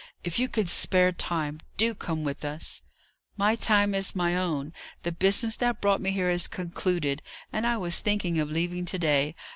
"If 0.23 0.39
you 0.39 0.47
can 0.49 0.65
spare 0.65 1.11
time, 1.11 1.59
do 1.77 1.93
come 1.93 2.23
with 2.23 2.43
us!" 2.43 2.81
"My 3.37 3.53
time 3.53 3.93
is 3.93 4.15
my 4.15 4.35
own; 4.35 4.73
the 5.03 5.11
business 5.11 5.55
that 5.57 5.79
brought 5.79 6.01
me 6.01 6.09
here 6.09 6.31
is 6.31 6.47
concluded, 6.47 7.21
and 7.53 7.67
I 7.67 7.77
was 7.77 7.99
thinking 7.99 8.39
of 8.39 8.49
leaving 8.49 8.83
to 8.85 8.97
day. 8.97 9.35